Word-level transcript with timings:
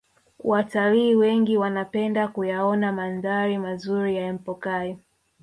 Watalii 0.39 1.15
wengi 1.15 1.57
wanapenda 1.57 2.27
kuyaona 2.27 2.91
mandhari 2.91 3.57
mazuri 3.57 4.15
ya 4.15 4.25
empokai 4.25 4.97